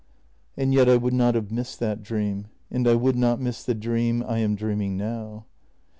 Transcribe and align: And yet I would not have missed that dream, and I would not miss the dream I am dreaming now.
And 0.57 0.73
yet 0.73 0.89
I 0.89 0.97
would 0.97 1.13
not 1.13 1.35
have 1.35 1.51
missed 1.51 1.79
that 1.81 2.01
dream, 2.01 2.47
and 2.71 2.87
I 2.87 2.95
would 2.95 3.15
not 3.15 3.39
miss 3.39 3.63
the 3.63 3.75
dream 3.75 4.23
I 4.27 4.39
am 4.39 4.55
dreaming 4.55 4.97
now. 4.97 5.45